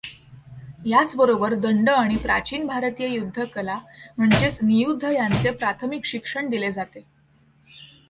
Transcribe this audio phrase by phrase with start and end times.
[0.85, 3.79] याचबरोबर दंड आणि प्राचीन भारतीय युद्ध कला
[4.17, 7.05] म्हणजेच नियुद्ध यांचे प्राथमिक शिक्षण दिले जाते.